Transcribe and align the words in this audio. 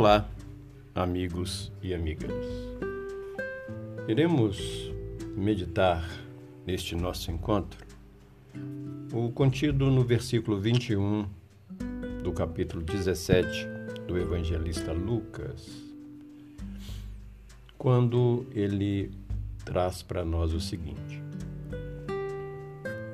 Olá, 0.00 0.26
amigos 0.94 1.70
e 1.82 1.92
amigas. 1.92 2.32
Iremos 4.08 4.90
meditar 5.36 6.08
neste 6.66 6.96
nosso 6.96 7.30
encontro 7.30 7.84
o 9.12 9.30
contido 9.30 9.90
no 9.90 10.02
versículo 10.02 10.58
21 10.58 11.28
do 12.24 12.32
capítulo 12.32 12.82
17 12.82 13.66
do 14.08 14.16
evangelista 14.16 14.90
Lucas, 14.90 15.68
quando 17.76 18.46
ele 18.54 19.10
traz 19.66 20.02
para 20.02 20.24
nós 20.24 20.54
o 20.54 20.60
seguinte: 20.60 21.22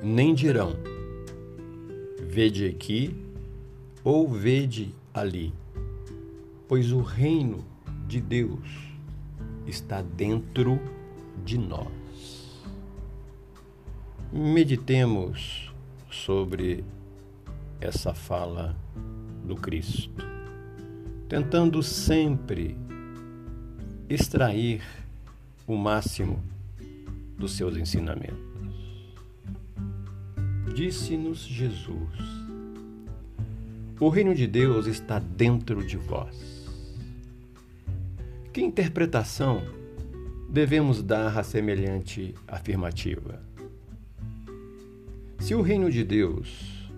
Nem 0.01 0.33
dirão, 0.33 0.71
vede 2.29 2.65
aqui 2.65 3.13
ou 4.05 4.25
vede 4.29 4.95
ali 5.13 5.51
pois 6.67 6.91
o 6.91 7.01
reino 7.01 7.63
de 8.07 8.19
Deus 8.19 8.87
está 9.65 10.01
dentro 10.01 10.79
de 11.45 11.57
nós. 11.57 11.87
Meditemos 14.31 15.73
sobre 16.09 16.83
essa 17.79 18.13
fala 18.13 18.75
do 19.45 19.55
Cristo, 19.55 20.25
tentando 21.29 21.81
sempre 21.81 22.77
extrair 24.09 24.81
o 25.65 25.75
máximo 25.75 26.41
dos 27.37 27.53
seus 27.53 27.77
ensinamentos. 27.77 28.37
Disse-nos 30.73 31.39
Jesus: 31.39 32.19
O 33.99 34.09
reino 34.09 34.35
de 34.35 34.47
Deus 34.47 34.87
está 34.87 35.19
dentro 35.19 35.85
de 35.85 35.97
vós. 35.97 36.56
Que 38.57 38.63
interpretação 38.63 39.61
devemos 40.49 41.03
dar 41.03 41.37
à 41.37 41.43
semelhante 41.43 42.33
afirmativa? 42.47 43.39
Se 45.37 45.53
o 45.53 45.61
reino 45.61 45.91
de 45.91 46.03
Deus 46.03 46.89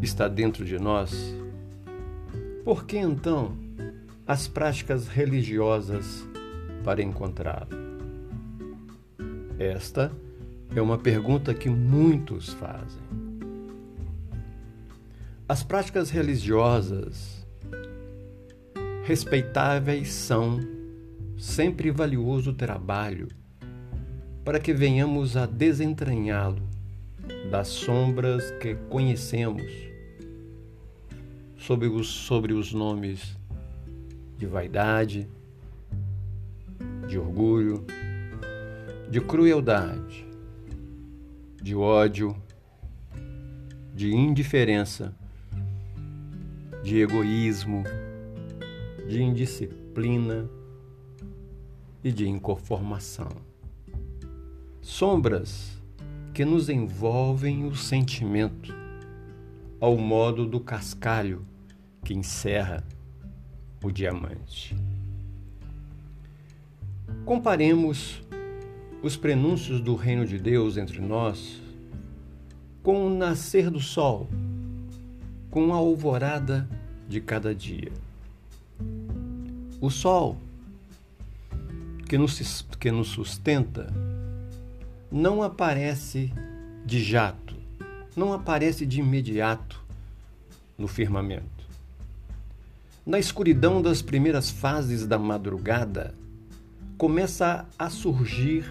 está 0.00 0.28
dentro 0.28 0.64
de 0.64 0.78
nós, 0.78 1.34
por 2.64 2.86
que 2.86 2.96
então 2.96 3.58
as 4.24 4.46
práticas 4.46 5.08
religiosas 5.08 6.24
para 6.84 7.02
encontrá-lo? 7.02 7.76
Esta 9.58 10.12
é 10.72 10.80
uma 10.80 10.98
pergunta 10.98 11.52
que 11.52 11.68
muitos 11.68 12.50
fazem. 12.50 13.02
As 15.48 15.64
práticas 15.64 16.10
religiosas 16.10 17.39
respeitáveis 19.10 20.12
são. 20.12 20.60
Sempre 21.36 21.90
valioso 21.90 22.52
trabalho 22.52 23.26
para 24.44 24.60
que 24.60 24.72
venhamos 24.72 25.36
a 25.36 25.46
desentranhá-lo 25.46 26.62
das 27.50 27.66
sombras 27.66 28.52
que 28.60 28.76
conhecemos 28.88 29.64
sobre 31.58 31.88
os, 31.88 32.06
sobre 32.06 32.52
os 32.52 32.72
nomes 32.72 33.36
de 34.38 34.46
vaidade, 34.46 35.28
de 37.08 37.18
orgulho, 37.18 37.84
de 39.10 39.20
crueldade, 39.20 40.24
de 41.60 41.74
ódio, 41.74 42.36
de 43.92 44.14
indiferença, 44.14 45.12
de 46.84 47.00
egoísmo, 47.00 47.82
de 49.10 49.20
indisciplina 49.20 50.48
e 52.02 52.12
de 52.12 52.28
inconformação. 52.28 53.28
Sombras 54.80 55.76
que 56.32 56.44
nos 56.44 56.68
envolvem 56.68 57.66
o 57.66 57.74
sentimento, 57.74 58.72
ao 59.80 59.96
modo 59.96 60.46
do 60.46 60.60
cascalho 60.60 61.44
que 62.04 62.14
encerra 62.14 62.84
o 63.82 63.90
diamante. 63.90 64.76
Comparemos 67.24 68.22
os 69.02 69.16
prenúncios 69.16 69.80
do 69.80 69.96
reino 69.96 70.24
de 70.24 70.38
Deus 70.38 70.76
entre 70.76 71.00
nós 71.00 71.60
com 72.80 73.06
o 73.06 73.10
nascer 73.10 73.70
do 73.70 73.80
sol, 73.80 74.28
com 75.50 75.72
a 75.72 75.76
alvorada 75.76 76.68
de 77.08 77.20
cada 77.20 77.52
dia. 77.52 77.90
O 79.80 79.88
sol 79.88 80.36
que 82.06 82.18
nos, 82.18 82.66
que 82.78 82.90
nos 82.90 83.08
sustenta 83.08 83.90
não 85.10 85.42
aparece 85.42 86.30
de 86.84 87.02
jato, 87.02 87.56
não 88.14 88.34
aparece 88.34 88.84
de 88.84 89.00
imediato 89.00 89.82
no 90.76 90.86
firmamento. 90.86 91.64
Na 93.06 93.18
escuridão 93.18 93.80
das 93.80 94.02
primeiras 94.02 94.50
fases 94.50 95.06
da 95.06 95.18
madrugada, 95.18 96.14
começa 96.98 97.66
a 97.78 97.88
surgir 97.88 98.70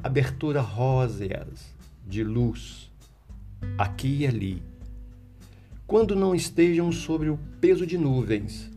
abertura 0.00 0.60
róseas 0.60 1.74
de 2.06 2.22
luz, 2.22 2.88
aqui 3.76 4.18
e 4.18 4.26
ali, 4.28 4.62
quando 5.88 6.14
não 6.14 6.36
estejam 6.36 6.92
sobre 6.92 7.28
o 7.30 7.38
peso 7.60 7.84
de 7.84 7.98
nuvens 7.98 8.70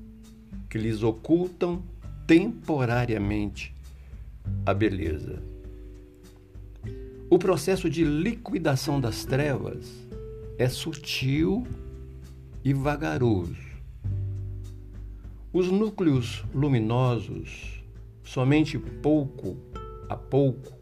que 0.73 0.79
lhes 0.79 1.03
ocultam 1.03 1.83
temporariamente 2.25 3.75
a 4.65 4.73
beleza. 4.73 5.39
O 7.29 7.37
processo 7.37 7.87
de 7.87 8.03
liquidação 8.03 8.99
das 8.99 9.23
trevas 9.23 9.87
é 10.57 10.67
sutil 10.67 11.67
e 12.63 12.73
vagaroso. 12.73 13.55
Os 15.53 15.69
núcleos 15.69 16.43
luminosos, 16.51 17.83
somente 18.23 18.79
pouco 18.79 19.55
a 20.09 20.15
pouco, 20.17 20.73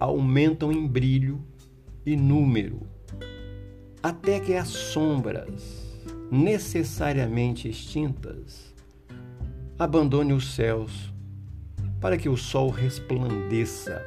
aumentam 0.00 0.72
em 0.72 0.86
brilho 0.86 1.38
e 2.06 2.16
número, 2.16 2.80
até 4.02 4.40
que 4.40 4.54
as 4.54 4.68
sombras, 4.68 5.86
necessariamente 6.32 7.68
extintas, 7.68 8.77
abandone 9.78 10.32
os 10.32 10.54
céus, 10.54 11.14
para 12.00 12.18
que 12.18 12.28
o 12.28 12.36
sol 12.36 12.68
resplandeça 12.68 14.04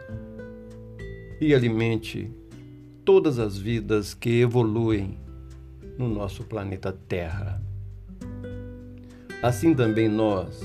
e 1.40 1.56
alimente 1.56 2.30
todas 3.06 3.40
as 3.40 3.58
vidas 3.58 4.14
que 4.14 4.42
evoluem 4.42 5.18
no 5.98 6.10
nosso 6.10 6.44
planeta 6.44 6.92
Terra. 7.08 7.64
Assim 9.42 9.74
também 9.74 10.10
nós, 10.10 10.60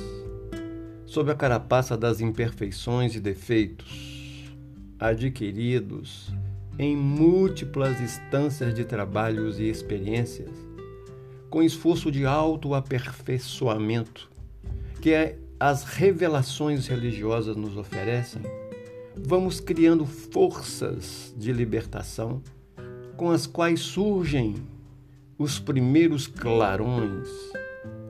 sob 1.06 1.30
a 1.30 1.36
carapaça 1.36 1.96
das 1.96 2.20
imperfeições 2.20 3.14
e 3.14 3.20
defeitos 3.20 4.52
adquiridos 4.98 6.34
em 6.78 6.96
múltiplas 6.96 8.00
instâncias 8.00 8.74
de 8.74 8.84
trabalhos 8.84 9.60
e 9.60 9.68
experiências, 9.68 10.50
com 11.48 11.62
esforço 11.62 12.10
de 12.10 12.26
autoaperfeiçoamento, 12.26 14.34
que 15.06 15.36
as 15.60 15.84
revelações 15.84 16.88
religiosas 16.88 17.54
nos 17.54 17.76
oferecem, 17.76 18.42
vamos 19.14 19.60
criando 19.60 20.04
forças 20.04 21.32
de 21.38 21.52
libertação 21.52 22.42
com 23.16 23.30
as 23.30 23.46
quais 23.46 23.78
surgem 23.78 24.56
os 25.38 25.60
primeiros 25.60 26.26
clarões 26.26 27.28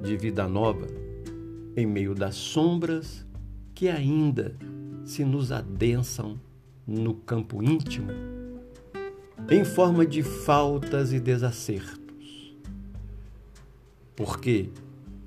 de 0.02 0.16
vida 0.16 0.48
nova 0.48 0.86
em 1.76 1.84
meio 1.84 2.14
das 2.14 2.34
sombras 2.34 3.26
que 3.74 3.90
ainda 3.90 4.56
se 5.04 5.22
nos 5.22 5.52
adensam 5.52 6.40
no 6.86 7.12
campo 7.12 7.62
íntimo 7.62 8.10
em 9.50 9.66
forma 9.66 10.06
de 10.06 10.22
faltas 10.22 11.12
e 11.12 11.20
desacertos. 11.20 12.56
Porque 14.16 14.70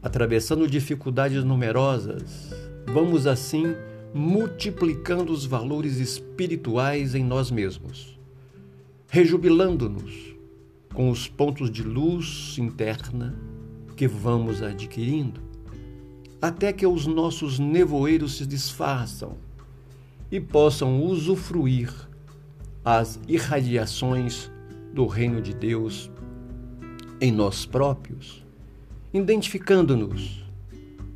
atravessando 0.02 0.68
dificuldades 0.68 1.44
numerosas, 1.44 2.54
vamos 2.86 3.28
assim 3.28 3.76
multiplicando 4.14 5.32
os 5.32 5.46
valores 5.46 5.98
espirituais 5.98 7.14
em 7.14 7.24
nós 7.24 7.52
mesmos, 7.52 8.18
rejubilando-nos 9.08 10.36
com 10.94 11.10
os 11.10 11.28
pontos 11.28 11.70
de 11.70 11.84
luz 11.84 12.56
interna 12.58 13.38
que 13.96 14.08
vamos 14.08 14.64
adquirindo, 14.64 15.42
até 16.42 16.72
que 16.72 16.88
os 16.88 17.06
nossos 17.06 17.60
nevoeiros 17.60 18.38
se 18.38 18.46
desfaçam 18.46 19.38
e 20.32 20.40
possam 20.40 21.04
usufruir 21.04 21.94
as 22.84 23.20
irradiações 23.28 24.50
do 24.94 25.06
reino 25.06 25.42
de 25.42 25.54
Deus 25.54 26.10
em 27.20 27.32
nós 27.32 27.66
próprios 27.66 28.49
identificando-nos 29.14 30.44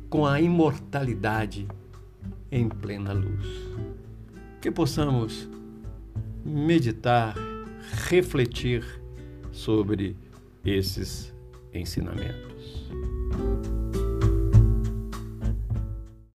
com 0.08 0.26
a 0.26 0.40
imortalidade 0.40 1.66
em 2.50 2.68
plena 2.68 3.12
luz. 3.12 3.46
Que 4.60 4.70
possamos 4.70 5.48
meditar, 6.44 7.34
refletir 8.08 8.84
sobre 9.52 10.16
esses 10.64 11.34
ensinamentos. 11.72 12.88